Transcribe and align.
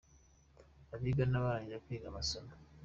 Abiga 0.95 1.23
n’abarangije 1.27 1.81
kwiga 1.85 2.07
amasomo. 2.09 2.51